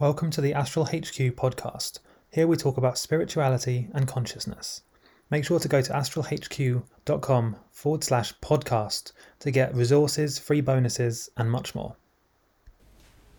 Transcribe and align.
Welcome 0.00 0.30
to 0.30 0.40
the 0.40 0.54
Astral 0.54 0.86
HQ 0.86 1.36
podcast. 1.36 1.98
Here 2.30 2.46
we 2.46 2.56
talk 2.56 2.78
about 2.78 2.96
spirituality 2.96 3.90
and 3.92 4.08
consciousness. 4.08 4.80
Make 5.28 5.44
sure 5.44 5.58
to 5.58 5.68
go 5.68 5.82
to 5.82 5.92
astralhq.com 5.92 7.56
forward 7.70 8.02
slash 8.02 8.32
podcast 8.38 9.12
to 9.40 9.50
get 9.50 9.74
resources, 9.74 10.38
free 10.38 10.62
bonuses, 10.62 11.28
and 11.36 11.50
much 11.50 11.74
more. 11.74 11.96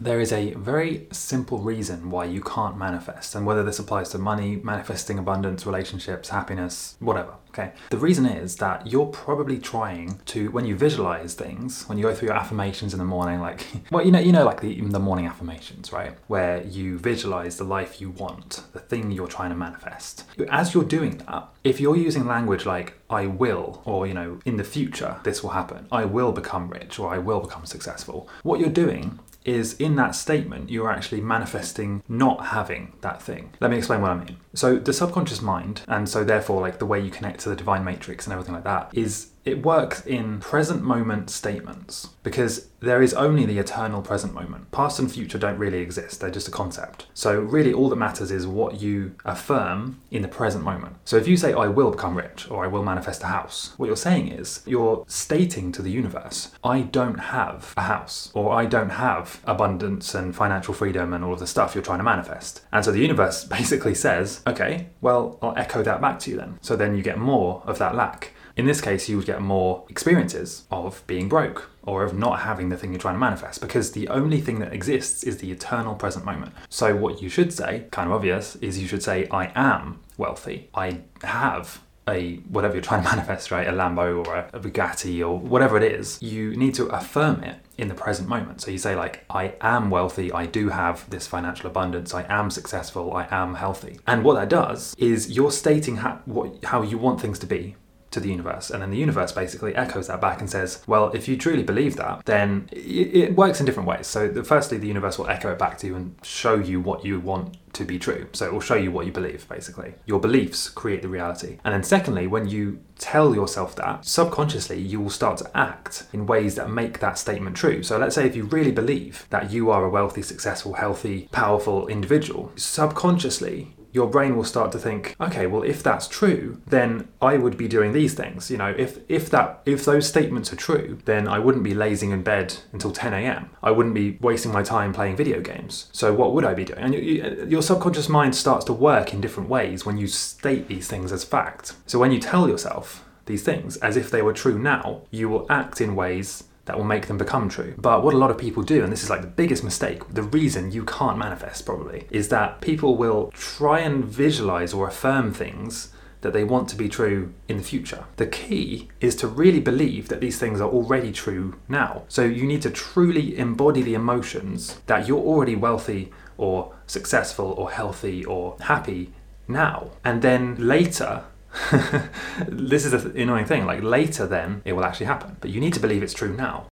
There 0.00 0.20
is 0.20 0.32
a 0.32 0.52
very 0.54 1.08
simple 1.10 1.58
reason 1.58 2.10
why 2.10 2.26
you 2.26 2.40
can't 2.40 2.76
manifest, 2.78 3.34
and 3.34 3.44
whether 3.44 3.64
this 3.64 3.78
applies 3.80 4.10
to 4.10 4.18
money, 4.18 4.56
manifesting 4.56 5.18
abundance, 5.18 5.66
relationships, 5.66 6.28
happiness, 6.28 6.96
whatever. 7.00 7.34
Okay. 7.50 7.72
The 7.90 7.96
reason 7.96 8.26
is 8.26 8.56
that 8.56 8.86
you're 8.86 9.06
probably 9.06 9.58
trying 9.58 10.20
to, 10.26 10.50
when 10.52 10.64
you 10.64 10.76
visualize 10.76 11.34
things, 11.34 11.88
when 11.88 11.98
you 11.98 12.04
go 12.04 12.14
through 12.14 12.28
your 12.28 12.36
affirmations 12.36 12.92
in 12.92 12.98
the 12.98 13.04
morning, 13.04 13.40
like, 13.40 13.66
well, 13.90 14.04
you 14.04 14.12
know, 14.12 14.20
you 14.20 14.30
know, 14.30 14.44
like 14.44 14.60
the 14.60 14.80
the 14.80 15.00
morning 15.00 15.26
affirmations, 15.26 15.92
right, 15.92 16.16
where 16.28 16.62
you 16.62 16.98
visualize 16.98 17.56
the 17.56 17.64
life 17.64 18.00
you 18.00 18.10
want, 18.10 18.62
the 18.72 18.78
thing 18.78 19.10
you're 19.10 19.26
trying 19.26 19.50
to 19.50 19.56
manifest. 19.56 20.24
As 20.48 20.74
you're 20.74 20.84
doing 20.84 21.18
that, 21.26 21.48
if 21.64 21.80
you're 21.80 21.96
using 21.96 22.26
language 22.26 22.64
like 22.64 22.94
"I 23.10 23.26
will" 23.26 23.82
or 23.84 24.06
you 24.06 24.14
know, 24.14 24.38
in 24.44 24.56
the 24.56 24.64
future 24.64 25.16
this 25.24 25.42
will 25.42 25.50
happen, 25.50 25.88
I 25.90 26.04
will 26.04 26.30
become 26.32 26.68
rich 26.68 26.98
or 27.00 27.12
I 27.12 27.18
will 27.18 27.40
become 27.40 27.66
successful, 27.66 28.28
what 28.42 28.60
you're 28.60 28.70
doing 28.70 29.18
is 29.48 29.74
in 29.74 29.96
that 29.96 30.14
statement, 30.14 30.70
you're 30.70 30.90
actually 30.90 31.20
manifesting 31.20 32.02
not 32.08 32.46
having 32.46 32.92
that 33.00 33.22
thing. 33.22 33.54
Let 33.60 33.70
me 33.70 33.78
explain 33.78 34.02
what 34.02 34.10
I 34.10 34.16
mean. 34.16 34.36
So, 34.54 34.78
the 34.78 34.92
subconscious 34.92 35.40
mind, 35.40 35.82
and 35.88 36.08
so 36.08 36.22
therefore, 36.22 36.60
like 36.60 36.78
the 36.78 36.86
way 36.86 37.00
you 37.00 37.10
connect 37.10 37.40
to 37.40 37.48
the 37.48 37.56
divine 37.56 37.84
matrix 37.84 38.26
and 38.26 38.32
everything 38.32 38.54
like 38.54 38.64
that, 38.64 38.90
is 38.92 39.30
it 39.44 39.62
works 39.62 40.04
in 40.04 40.40
present 40.40 40.82
moment 40.82 41.30
statements 41.30 42.10
because 42.22 42.68
there 42.80 43.02
is 43.02 43.14
only 43.14 43.44
the 43.44 43.58
eternal 43.58 44.02
present 44.02 44.34
moment. 44.34 44.70
Past 44.70 44.98
and 44.98 45.10
future 45.10 45.38
don't 45.38 45.58
really 45.58 45.78
exist, 45.78 46.20
they're 46.20 46.30
just 46.30 46.48
a 46.48 46.50
concept. 46.50 47.06
So, 47.14 47.40
really, 47.40 47.72
all 47.72 47.88
that 47.88 47.96
matters 47.96 48.30
is 48.30 48.46
what 48.46 48.80
you 48.80 49.14
affirm 49.24 50.00
in 50.10 50.22
the 50.22 50.28
present 50.28 50.64
moment. 50.64 50.96
So, 51.04 51.16
if 51.16 51.26
you 51.26 51.36
say, 51.36 51.52
I 51.52 51.66
will 51.66 51.90
become 51.90 52.16
rich 52.16 52.48
or 52.50 52.64
I 52.64 52.68
will 52.68 52.84
manifest 52.84 53.22
a 53.22 53.26
house, 53.26 53.74
what 53.78 53.86
you're 53.86 53.96
saying 53.96 54.28
is 54.28 54.62
you're 54.66 55.04
stating 55.08 55.72
to 55.72 55.82
the 55.82 55.90
universe, 55.90 56.52
I 56.62 56.82
don't 56.82 57.18
have 57.18 57.74
a 57.76 57.82
house 57.82 58.30
or 58.34 58.52
I 58.52 58.66
don't 58.66 58.90
have 58.90 59.40
abundance 59.44 60.14
and 60.14 60.34
financial 60.36 60.74
freedom 60.74 61.12
and 61.12 61.24
all 61.24 61.32
of 61.32 61.40
the 61.40 61.46
stuff 61.46 61.74
you're 61.74 61.84
trying 61.84 61.98
to 61.98 62.04
manifest. 62.04 62.62
And 62.72 62.84
so 62.84 62.92
the 62.92 63.00
universe 63.00 63.44
basically 63.58 63.94
says, 63.94 64.42
okay, 64.46 64.88
well, 65.00 65.38
I'll 65.42 65.56
echo 65.56 65.82
that 65.82 66.00
back 66.00 66.18
to 66.20 66.30
you 66.30 66.36
then. 66.36 66.58
So 66.60 66.76
then 66.76 66.96
you 66.96 67.02
get 67.02 67.18
more 67.18 67.62
of 67.66 67.78
that 67.78 67.94
lack. 67.94 68.34
In 68.58 68.66
this 68.66 68.80
case, 68.80 69.08
you 69.08 69.16
would 69.16 69.24
get 69.24 69.40
more 69.40 69.84
experiences 69.88 70.64
of 70.68 71.04
being 71.06 71.28
broke 71.28 71.70
or 71.84 72.02
of 72.02 72.12
not 72.12 72.40
having 72.40 72.70
the 72.70 72.76
thing 72.76 72.90
you're 72.90 72.98
trying 72.98 73.14
to 73.14 73.20
manifest 73.20 73.60
because 73.60 73.92
the 73.92 74.08
only 74.08 74.40
thing 74.40 74.58
that 74.58 74.72
exists 74.72 75.22
is 75.22 75.38
the 75.38 75.52
eternal 75.52 75.94
present 75.94 76.24
moment. 76.24 76.52
So, 76.68 76.96
what 76.96 77.22
you 77.22 77.28
should 77.28 77.52
say, 77.52 77.86
kind 77.92 78.08
of 78.08 78.14
obvious, 78.14 78.56
is 78.56 78.80
you 78.80 78.88
should 78.88 79.04
say, 79.04 79.28
I 79.30 79.52
am 79.54 80.00
wealthy. 80.16 80.70
I 80.74 81.02
have 81.22 81.82
a 82.08 82.38
whatever 82.48 82.74
you're 82.74 82.82
trying 82.82 83.04
to 83.04 83.08
manifest, 83.14 83.52
right? 83.52 83.68
A 83.68 83.70
Lambo 83.70 84.26
or 84.26 84.34
a, 84.34 84.50
a 84.54 84.58
Bugatti 84.58 85.20
or 85.20 85.38
whatever 85.38 85.76
it 85.76 85.84
is, 85.84 86.20
you 86.20 86.56
need 86.56 86.74
to 86.74 86.86
affirm 86.86 87.44
it 87.44 87.60
in 87.76 87.86
the 87.86 87.94
present 87.94 88.28
moment. 88.28 88.60
So 88.60 88.72
you 88.72 88.78
say 88.78 88.96
like, 88.96 89.24
I 89.30 89.54
am 89.60 89.88
wealthy, 89.88 90.32
I 90.32 90.46
do 90.46 90.70
have 90.70 91.08
this 91.10 91.28
financial 91.28 91.68
abundance, 91.68 92.12
I 92.12 92.26
am 92.28 92.50
successful, 92.50 93.14
I 93.14 93.28
am 93.30 93.54
healthy. 93.54 94.00
And 94.04 94.24
what 94.24 94.34
that 94.34 94.48
does 94.48 94.96
is 94.98 95.30
you're 95.30 95.52
stating 95.52 95.98
what, 95.98 96.64
how 96.64 96.82
you 96.82 96.98
want 96.98 97.20
things 97.20 97.38
to 97.38 97.46
be 97.46 97.76
to 98.10 98.20
the 98.20 98.28
universe. 98.28 98.70
And 98.70 98.82
then 98.82 98.90
the 98.90 98.96
universe 98.96 99.32
basically 99.32 99.74
echoes 99.74 100.06
that 100.08 100.20
back 100.20 100.40
and 100.40 100.48
says, 100.48 100.82
well, 100.86 101.10
if 101.12 101.28
you 101.28 101.36
truly 101.36 101.62
believe 101.62 101.96
that, 101.96 102.24
then 102.24 102.68
it, 102.72 103.34
works 103.36 103.60
in 103.60 103.66
different 103.66 103.88
ways. 103.88 104.06
So, 104.06 104.28
the, 104.28 104.42
firstly, 104.42 104.78
the 104.78 104.88
universe 104.88 105.18
will 105.18 105.28
echo 105.28 105.52
it 105.52 105.58
back 105.58 105.78
to 105.78 105.86
you 105.86 105.96
and 105.96 106.14
show 106.22 106.54
you 106.54 106.80
what 106.80 107.04
you 107.04 107.20
want 107.20 107.56
to 107.74 107.84
be 107.84 107.98
true. 107.98 108.28
So, 108.32 108.46
it 108.46 108.52
will 108.52 108.60
show 108.60 108.74
you 108.74 108.90
what 108.90 109.06
you 109.06 109.12
believe, 109.12 109.48
basically. 109.48 109.94
Your 110.06 110.20
beliefs 110.20 110.68
create 110.68 111.02
the 111.02 111.08
reality. 111.08 111.58
And 111.64 111.74
then, 111.74 111.82
secondly, 111.82 112.26
when 112.26 112.48
you 112.48 112.80
tell 112.98 113.34
yourself 113.34 113.76
that, 113.76 114.04
subconsciously, 114.04 114.80
you 114.80 115.00
will 115.00 115.10
start 115.10 115.38
to 115.38 115.56
act 115.56 116.06
in 116.12 116.26
ways 116.26 116.54
that 116.56 116.70
make 116.70 117.00
that 117.00 117.18
statement 117.18 117.56
true. 117.56 117.82
So, 117.82 117.98
let's 117.98 118.14
say 118.14 118.26
if 118.26 118.34
you 118.34 118.44
really 118.44 118.72
believe 118.72 119.26
that 119.30 119.50
you 119.52 119.70
are 119.70 119.84
a 119.84 119.90
wealthy, 119.90 120.22
successful, 120.22 120.74
healthy, 120.74 121.28
powerful 121.30 121.86
individual, 121.88 122.52
subconsciously, 122.56 123.74
your 123.98 124.06
brain 124.06 124.36
will 124.36 124.44
start 124.44 124.70
to 124.70 124.78
think, 124.78 125.16
okay, 125.20 125.48
well, 125.48 125.64
if 125.64 125.82
that's 125.82 126.06
true, 126.06 126.62
then 126.68 127.08
I 127.20 127.36
would 127.36 127.56
be 127.56 127.66
doing 127.66 127.92
these 127.92 128.14
things. 128.14 128.48
You 128.48 128.56
know, 128.56 128.72
if 128.78 128.98
if 129.08 129.28
that 129.30 129.60
if 129.66 129.84
those 129.84 130.06
statements 130.06 130.52
are 130.52 130.56
true, 130.68 130.98
then 131.04 131.26
I 131.26 131.40
wouldn't 131.40 131.64
be 131.64 131.74
lazing 131.74 132.12
in 132.12 132.22
bed 132.22 132.48
until 132.72 132.92
10 132.92 133.12
a.m. 133.12 133.50
I 133.60 133.72
wouldn't 133.72 133.96
be 133.96 134.16
wasting 134.20 134.52
my 134.52 134.62
time 134.62 134.92
playing 134.92 135.16
video 135.16 135.40
games. 135.40 135.88
So 135.92 136.14
what 136.14 136.32
would 136.32 136.44
I 136.44 136.54
be 136.54 136.64
doing? 136.64 136.78
And 136.78 136.94
you, 136.94 137.00
you, 137.00 137.46
your 137.48 137.62
subconscious 137.62 138.08
mind 138.08 138.36
starts 138.36 138.64
to 138.66 138.72
work 138.72 139.12
in 139.12 139.20
different 139.20 139.48
ways 139.48 139.84
when 139.84 139.98
you 139.98 140.06
state 140.06 140.68
these 140.68 140.86
things 140.86 141.10
as 141.10 141.24
fact. 141.24 141.74
So 141.86 141.98
when 141.98 142.12
you 142.12 142.20
tell 142.20 142.48
yourself 142.48 143.04
these 143.26 143.42
things 143.42 143.76
as 143.78 143.96
if 143.96 144.12
they 144.12 144.22
were 144.22 144.32
true 144.32 144.58
now, 144.60 145.02
you 145.10 145.28
will 145.28 145.44
act 145.50 145.80
in 145.80 145.96
ways 145.96 146.44
that 146.68 146.76
will 146.76 146.84
make 146.84 147.06
them 147.06 147.18
become 147.18 147.48
true. 147.48 147.74
But 147.76 148.04
what 148.04 148.14
a 148.14 148.18
lot 148.18 148.30
of 148.30 148.38
people 148.38 148.62
do, 148.62 148.84
and 148.84 148.92
this 148.92 149.02
is 149.02 149.10
like 149.10 149.22
the 149.22 149.26
biggest 149.26 149.64
mistake, 149.64 150.06
the 150.08 150.22
reason 150.22 150.70
you 150.70 150.84
can't 150.84 151.18
manifest 151.18 151.66
probably, 151.66 152.06
is 152.10 152.28
that 152.28 152.60
people 152.60 152.96
will 152.96 153.32
try 153.34 153.80
and 153.80 154.04
visualize 154.04 154.72
or 154.72 154.86
affirm 154.86 155.32
things 155.32 155.92
that 156.20 156.32
they 156.32 156.44
want 156.44 156.68
to 156.68 156.76
be 156.76 156.88
true 156.88 157.32
in 157.48 157.56
the 157.56 157.62
future. 157.62 158.04
The 158.16 158.26
key 158.26 158.88
is 159.00 159.16
to 159.16 159.26
really 159.26 159.60
believe 159.60 160.08
that 160.08 160.20
these 160.20 160.38
things 160.38 160.60
are 160.60 160.68
already 160.68 161.10
true 161.10 161.58
now. 161.68 162.02
So 162.08 162.24
you 162.24 162.44
need 162.46 162.62
to 162.62 162.70
truly 162.70 163.38
embody 163.38 163.82
the 163.82 163.94
emotions 163.94 164.80
that 164.86 165.08
you're 165.08 165.18
already 165.18 165.56
wealthy 165.56 166.12
or 166.36 166.74
successful 166.86 167.52
or 167.52 167.70
healthy 167.70 168.24
or 168.24 168.56
happy 168.60 169.12
now. 169.46 169.92
And 170.04 170.20
then 170.20 170.56
later, 170.56 171.24
this 172.48 172.84
is 172.84 172.92
the 172.92 173.22
annoying 173.22 173.46
thing. 173.46 173.66
Like 173.66 173.82
later, 173.82 174.26
then 174.26 174.62
it 174.64 174.74
will 174.74 174.84
actually 174.84 175.06
happen. 175.06 175.36
But 175.40 175.50
you 175.50 175.60
need 175.60 175.74
to 175.74 175.80
believe 175.80 176.02
it's 176.02 176.14
true 176.14 176.34
now. 176.34 176.66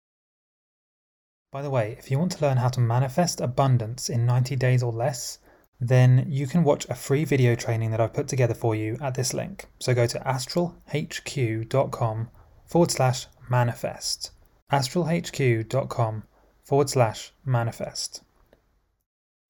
By 1.53 1.62
the 1.62 1.71
way, 1.71 1.97
if 1.99 2.11
you 2.11 2.19
want 2.19 2.33
to 2.33 2.45
learn 2.45 2.57
how 2.57 2.69
to 2.69 2.81
manifest 2.81 3.41
abundance 3.41 4.09
in 4.09 4.27
90 4.27 4.57
days 4.57 4.83
or 4.83 4.93
less, 4.93 5.39
then 5.81 6.27
you 6.29 6.47
can 6.47 6.65
watch 6.65 6.87
a 6.89 6.95
free 6.95 7.25
video 7.25 7.55
training 7.55 7.93
that 7.93 8.01
I've 8.01 8.12
put 8.12 8.27
together 8.27 8.55
for 8.55 8.75
you 8.75 8.99
at 9.01 9.15
this 9.15 9.33
link. 9.33 9.67
So 9.79 9.95
go 9.95 10.07
to 10.07 10.19
astralhq.com 10.21 12.31
forward 12.67 12.91
slash 12.91 13.27
manifest. 13.49 14.33
astralhq.com 14.73 16.25
forward 16.65 16.91
slash 16.91 17.33
manifest. 17.45 18.23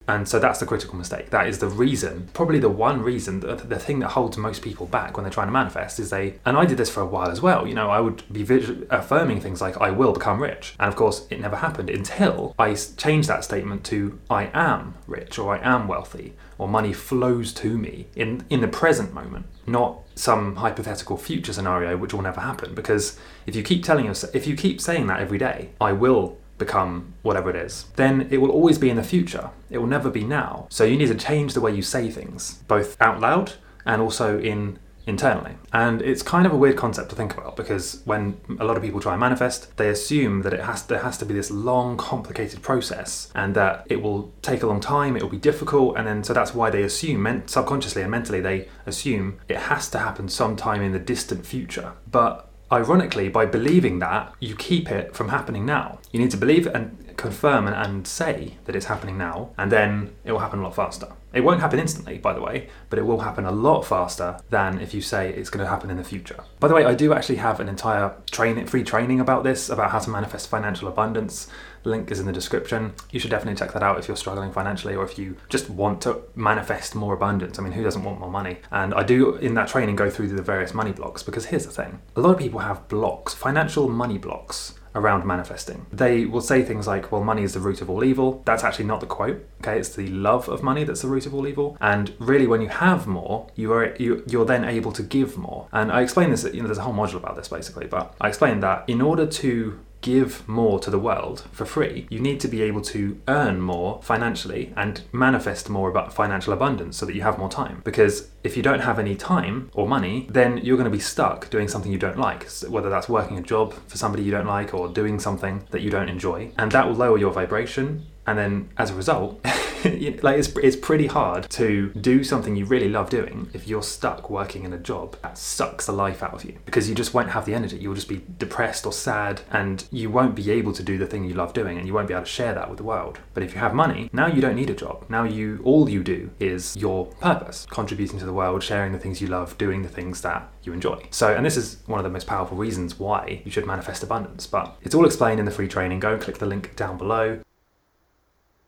And 0.07 0.27
so 0.27 0.39
that's 0.39 0.59
the 0.59 0.65
critical 0.65 0.95
mistake. 0.95 1.31
That 1.31 1.47
is 1.47 1.59
the 1.59 1.67
reason, 1.67 2.29
probably 2.33 2.59
the 2.59 2.69
one 2.69 3.01
reason, 3.01 3.39
the, 3.39 3.55
the 3.55 3.79
thing 3.79 3.99
that 3.99 4.09
holds 4.09 4.37
most 4.37 4.61
people 4.61 4.85
back 4.85 5.17
when 5.17 5.23
they're 5.23 5.33
trying 5.33 5.47
to 5.47 5.53
manifest 5.53 5.99
is 5.99 6.09
they, 6.09 6.35
and 6.45 6.57
I 6.57 6.65
did 6.65 6.77
this 6.77 6.89
for 6.89 7.01
a 7.01 7.05
while 7.05 7.29
as 7.29 7.41
well, 7.41 7.67
you 7.67 7.73
know, 7.73 7.89
I 7.89 7.99
would 7.99 8.21
be 8.31 8.43
affirming 8.89 9.41
things 9.41 9.61
like, 9.61 9.77
I 9.77 9.91
will 9.91 10.13
become 10.13 10.41
rich. 10.41 10.75
And 10.79 10.87
of 10.87 10.95
course, 10.95 11.25
it 11.29 11.39
never 11.39 11.57
happened 11.57 11.89
until 11.89 12.53
I 12.59 12.75
changed 12.75 13.27
that 13.29 13.43
statement 13.43 13.83
to, 13.85 14.19
I 14.29 14.49
am 14.53 14.95
rich 15.07 15.39
or 15.39 15.55
I 15.55 15.61
am 15.63 15.87
wealthy 15.87 16.33
or 16.57 16.67
money 16.67 16.93
flows 16.93 17.53
to 17.53 17.77
me 17.77 18.07
in, 18.15 18.45
in 18.49 18.61
the 18.61 18.67
present 18.67 19.13
moment, 19.13 19.45
not 19.65 19.99
some 20.15 20.55
hypothetical 20.55 21.17
future 21.17 21.51
scenario 21.51 21.97
which 21.97 22.13
will 22.13 22.21
never 22.21 22.41
happen. 22.41 22.73
Because 22.73 23.19
if 23.45 23.55
you 23.55 23.63
keep 23.63 23.83
telling 23.83 24.05
yourself, 24.05 24.33
if 24.35 24.47
you 24.47 24.55
keep 24.55 24.79
saying 24.79 25.07
that 25.07 25.19
every 25.19 25.37
day, 25.37 25.71
I 25.81 25.91
will 25.91 26.37
become 26.57 27.13
whatever 27.21 27.49
it 27.49 27.55
is, 27.55 27.85
then 27.95 28.27
it 28.31 28.37
will 28.37 28.51
always 28.51 28.77
be 28.77 28.89
in 28.89 28.95
the 28.95 29.03
future. 29.03 29.49
It 29.69 29.77
will 29.77 29.87
never 29.87 30.09
be 30.09 30.23
now. 30.23 30.67
So 30.69 30.83
you 30.83 30.97
need 30.97 31.07
to 31.07 31.15
change 31.15 31.53
the 31.53 31.61
way 31.61 31.75
you 31.75 31.81
say 31.81 32.09
things, 32.09 32.63
both 32.67 32.99
out 33.01 33.19
loud 33.19 33.53
and 33.85 34.01
also 34.01 34.39
in 34.39 34.79
internally. 35.07 35.55
And 35.71 36.01
it's 36.01 36.23
kind 36.23 36.45
of 36.45 36.53
a 36.53 36.57
weird 36.57 36.77
concept 36.77 37.09
to 37.09 37.15
think 37.15 37.37
about 37.37 37.55
because 37.55 38.01
when 38.05 38.39
a 38.59 38.65
lot 38.65 38.77
of 38.77 38.83
people 38.83 38.99
try 38.99 39.13
and 39.13 39.19
manifest, 39.19 39.75
they 39.77 39.89
assume 39.89 40.41
that 40.41 40.53
it 40.53 40.61
has 40.61 40.83
there 40.83 40.99
has 40.99 41.17
to 41.19 41.25
be 41.25 41.33
this 41.33 41.51
long, 41.51 41.97
complicated 41.97 42.61
process 42.61 43.31
and 43.35 43.55
that 43.55 43.85
it 43.89 44.01
will 44.01 44.33
take 44.41 44.63
a 44.63 44.67
long 44.67 44.79
time, 44.79 45.15
it 45.15 45.21
will 45.21 45.29
be 45.29 45.37
difficult, 45.37 45.97
and 45.97 46.07
then 46.07 46.23
so 46.23 46.33
that's 46.33 46.53
why 46.53 46.69
they 46.69 46.83
assume 46.83 47.43
subconsciously 47.45 48.01
and 48.01 48.11
mentally 48.11 48.41
they 48.41 48.67
assume 48.85 49.39
it 49.47 49.57
has 49.57 49.89
to 49.89 49.99
happen 49.99 50.27
sometime 50.27 50.81
in 50.81 50.91
the 50.91 50.99
distant 50.99 51.45
future. 51.45 51.93
But 52.09 52.49
ironically, 52.71 53.29
by 53.29 53.45
believing 53.45 53.99
that, 53.99 54.33
you 54.39 54.55
keep 54.55 54.91
it 54.91 55.15
from 55.15 55.29
happening 55.29 55.65
now. 55.65 55.99
You 56.11 56.19
need 56.19 56.31
to 56.31 56.37
believe 56.37 56.67
and 56.67 57.15
confirm 57.17 57.67
and, 57.67 57.75
and, 57.75 58.05
say 58.05 58.57
that 58.65 58.75
it's 58.75 58.85
happening 58.85 59.17
now, 59.17 59.51
and 59.57 59.71
then 59.71 60.15
it 60.23 60.31
will 60.31 60.39
happen 60.39 60.59
a 60.59 60.63
lot 60.63 60.75
faster. 60.75 61.07
It 61.33 61.41
won't 61.41 61.61
happen 61.61 61.79
instantly, 61.79 62.17
by 62.17 62.33
the 62.33 62.41
way, 62.41 62.69
but 62.89 62.99
it 62.99 63.03
will 63.03 63.19
happen 63.19 63.45
a 63.45 63.51
lot 63.51 63.83
faster 63.83 64.39
than 64.49 64.79
if 64.79 64.93
you 64.93 65.01
say 65.01 65.29
it's 65.29 65.49
going 65.49 65.63
to 65.63 65.69
happen 65.69 65.89
in 65.89 65.97
the 65.97 66.03
future. 66.03 66.43
By 66.59 66.67
the 66.67 66.73
way, 66.73 66.85
I 66.85 66.93
do 66.93 67.13
actually 67.13 67.37
have 67.37 67.59
an 67.59 67.67
entire 67.67 68.15
training, 68.31 68.67
free 68.67 68.83
training 68.83 69.19
about 69.19 69.43
this, 69.43 69.69
about 69.69 69.91
how 69.91 69.99
to 69.99 70.09
manifest 70.09 70.49
financial 70.49 70.87
abundance. 70.87 71.47
Link 71.85 72.11
is 72.11 72.19
in 72.19 72.25
the 72.25 72.33
description. 72.33 72.93
You 73.11 73.19
should 73.19 73.31
definitely 73.31 73.57
check 73.57 73.73
that 73.73 73.83
out 73.83 73.99
if 73.99 74.07
you're 74.07 74.17
struggling 74.17 74.51
financially 74.51 74.95
or 74.95 75.03
if 75.03 75.17
you 75.17 75.37
just 75.49 75.69
want 75.69 76.01
to 76.01 76.21
manifest 76.35 76.95
more 76.95 77.13
abundance. 77.13 77.59
I 77.59 77.63
mean, 77.63 77.73
who 77.73 77.83
doesn't 77.83 78.03
want 78.03 78.19
more 78.19 78.31
money? 78.31 78.57
And 78.71 78.93
I 78.93 79.03
do, 79.03 79.35
in 79.35 79.53
that 79.55 79.67
training, 79.67 79.95
go 79.95 80.09
through 80.09 80.29
the 80.29 80.41
various 80.41 80.73
money 80.73 80.91
blocks 80.91 81.23
because 81.23 81.45
here's 81.45 81.65
the 81.65 81.71
thing 81.71 82.01
a 82.15 82.21
lot 82.21 82.31
of 82.31 82.37
people 82.37 82.59
have 82.59 82.87
blocks, 82.87 83.33
financial 83.33 83.87
money 83.89 84.17
blocks 84.17 84.73
around 84.95 85.25
manifesting. 85.25 85.85
They 85.91 86.25
will 86.25 86.41
say 86.41 86.63
things 86.63 86.87
like, 86.87 87.11
well, 87.11 87.23
money 87.23 87.43
is 87.43 87.53
the 87.53 87.59
root 87.59 87.81
of 87.81 87.89
all 87.89 88.03
evil. 88.03 88.41
That's 88.45 88.63
actually 88.63 88.85
not 88.85 89.01
the 89.01 89.05
quote. 89.05 89.45
Okay, 89.61 89.77
it's 89.77 89.89
the 89.89 90.07
love 90.07 90.47
of 90.47 90.63
money 90.63 90.83
that's 90.85 91.01
the 91.01 91.09
root 91.09 91.25
of 91.25 91.35
all 91.35 91.45
evil. 91.45 91.77
And 91.81 92.13
really, 92.17 92.47
when 92.47 92.61
you 92.61 92.69
have 92.69 93.05
more, 93.05 93.47
you 93.55 93.73
are 93.73 93.93
you, 93.97 94.23
you're 94.27 94.45
then 94.45 94.63
able 94.63 94.93
to 94.93 95.03
give 95.03 95.37
more. 95.37 95.67
And 95.71 95.91
I 95.91 96.01
explain 96.01 96.31
this. 96.31 96.45
You 96.45 96.61
know, 96.61 96.67
there's 96.67 96.77
a 96.77 96.83
whole 96.83 96.93
module 96.93 97.17
about 97.17 97.35
this 97.35 97.49
basically, 97.49 97.87
but 97.87 98.15
I 98.21 98.29
explain 98.29 98.61
that 98.61 98.85
in 98.87 99.01
order 99.01 99.25
to 99.27 99.79
give 100.05 100.47
more 100.47 100.79
to 100.79 100.91
the 100.91 100.99
world 100.99 101.47
for 101.51 101.65
free, 101.65 102.05
you 102.11 102.19
need 102.19 102.39
to 102.39 102.47
be 102.47 102.61
able 102.61 102.79
to 102.79 103.19
earn 103.27 103.59
more 103.59 103.99
financially 104.03 104.71
and 104.77 105.01
manifest 105.11 105.67
more 105.67 105.89
about 105.89 106.13
financial 106.13 106.53
abundance 106.53 106.95
so 106.95 107.07
that 107.07 107.15
you 107.15 107.23
have 107.23 107.39
more 107.39 107.49
time. 107.49 107.81
Because 107.83 108.29
if 108.43 108.55
you 108.55 108.61
don't 108.61 108.81
have 108.81 108.99
any 108.99 109.15
time 109.15 109.71
or 109.73 109.87
money, 109.87 110.27
then 110.29 110.57
you're 110.57 110.77
going 110.77 110.91
to 110.91 110.95
be 110.95 110.99
stuck 110.99 111.49
doing 111.49 111.67
something 111.67 111.91
you 111.91 111.97
don't 111.97 112.19
like, 112.19 112.47
whether 112.69 112.87
that's 112.91 113.09
working 113.09 113.39
a 113.39 113.41
job 113.41 113.73
for 113.87 113.97
somebody 113.97 114.21
you 114.21 114.29
don't 114.29 114.45
like 114.45 114.75
or 114.75 114.87
doing 114.87 115.19
something 115.19 115.63
that 115.71 115.81
you 115.81 115.89
don't 115.89 116.07
enjoy. 116.07 116.51
And 116.55 116.71
that 116.71 116.87
will 116.87 116.93
lower 116.93 117.17
your 117.17 117.31
vibration 117.31 118.05
and 118.27 118.37
then 118.37 118.69
as 118.77 118.91
a 118.91 118.95
result 118.95 119.43
like 120.23 120.37
it's, 120.37 120.49
it's 120.57 120.75
pretty 120.75 121.07
hard 121.07 121.49
to 121.51 121.89
do 121.93 122.23
something 122.23 122.55
you 122.55 122.65
really 122.65 122.89
love 122.89 123.09
doing 123.09 123.49
if 123.53 123.67
you're 123.67 123.83
stuck 123.83 124.29
working 124.29 124.63
in 124.63 124.73
a 124.73 124.77
job 124.77 125.15
that 125.21 125.37
sucks 125.37 125.85
the 125.85 125.91
life 125.91 126.23
out 126.23 126.33
of 126.33 126.43
you. 126.43 126.57
Because 126.65 126.89
you 126.89 126.95
just 126.95 127.13
won't 127.13 127.29
have 127.29 127.45
the 127.45 127.53
energy. 127.53 127.77
You'll 127.77 127.93
just 127.93 128.09
be 128.09 128.23
depressed 128.37 128.85
or 128.85 128.93
sad 128.93 129.41
and 129.51 129.85
you 129.91 130.09
won't 130.09 130.35
be 130.35 130.49
able 130.51 130.73
to 130.73 130.83
do 130.83 130.97
the 130.97 131.05
thing 131.05 131.23
you 131.23 131.35
love 131.35 131.53
doing 131.53 131.77
and 131.77 131.85
you 131.87 131.93
won't 131.93 132.07
be 132.07 132.13
able 132.13 132.25
to 132.25 132.29
share 132.29 132.53
that 132.55 132.69
with 132.69 132.77
the 132.77 132.83
world. 132.83 133.19
But 133.33 133.43
if 133.43 133.53
you 133.53 133.59
have 133.59 133.73
money 133.73 134.09
now 134.11 134.27
you 134.27 134.41
don't 134.41 134.55
need 134.55 134.69
a 134.69 134.75
job. 134.75 135.05
Now 135.09 135.23
you 135.23 135.61
all 135.63 135.89
you 135.89 136.03
do 136.03 136.31
is 136.39 136.75
your 136.75 137.05
purpose 137.05 137.67
contributing 137.69 138.19
to 138.19 138.25
the 138.25 138.33
world 138.33 138.63
sharing 138.63 138.91
the 138.91 138.99
things 138.99 139.21
you 139.21 139.27
love 139.27 139.57
doing 139.57 139.83
the 139.83 139.89
things 139.89 140.21
that 140.21 140.49
you 140.63 140.73
enjoy. 140.73 141.05
So 141.11 141.35
and 141.35 141.45
this 141.45 141.57
is 141.57 141.83
one 141.85 141.99
of 141.99 142.03
the 142.03 142.09
most 142.09 142.27
powerful 142.27 142.57
reasons 142.57 142.97
why 142.97 143.41
you 143.45 143.51
should 143.51 143.67
manifest 143.67 144.03
abundance 144.03 144.47
but 144.47 144.77
it's 144.81 144.95
all 144.95 145.05
explained 145.05 145.39
in 145.39 145.45
the 145.45 145.51
free 145.51 145.67
training. 145.67 145.99
Go 145.99 146.13
and 146.13 146.21
click 146.21 146.39
the 146.39 146.45
link 146.45 146.75
down 146.75 146.97
below 146.97 147.39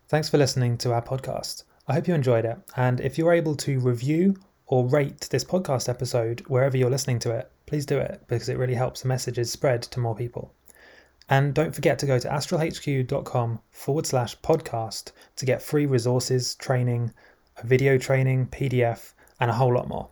Thanks 0.09 0.29
for 0.29 0.37
listening 0.37 0.77
to 0.77 0.93
our 0.93 1.01
podcast. 1.01 1.65
I 1.85 1.93
hope 1.93 2.07
you 2.07 2.13
enjoyed 2.13 2.45
it. 2.45 2.57
And 2.77 3.01
if 3.01 3.17
you're 3.17 3.33
able 3.33 3.55
to 3.57 3.81
review 3.81 4.37
or 4.65 4.87
rate 4.87 5.27
this 5.29 5.43
podcast 5.43 5.89
episode 5.89 6.39
wherever 6.47 6.77
you're 6.77 6.89
listening 6.89 7.19
to 7.19 7.31
it, 7.31 7.51
please 7.65 7.85
do 7.85 7.97
it 7.97 8.23
because 8.29 8.47
it 8.47 8.57
really 8.57 8.73
helps 8.73 9.01
the 9.01 9.09
messages 9.09 9.51
spread 9.51 9.81
to 9.81 9.99
more 9.99 10.15
people. 10.15 10.53
And 11.27 11.53
don't 11.53 11.75
forget 11.75 11.99
to 11.99 12.05
go 12.05 12.19
to 12.19 12.29
astralhq.com 12.29 13.59
forward 13.71 14.05
slash 14.05 14.39
podcast 14.39 15.11
to 15.35 15.45
get 15.45 15.61
free 15.61 15.85
resources, 15.85 16.55
training, 16.55 17.13
a 17.57 17.67
video 17.67 17.97
training, 17.97 18.47
PDF, 18.47 19.11
and 19.41 19.51
a 19.51 19.55
whole 19.55 19.73
lot 19.73 19.89
more. 19.89 20.07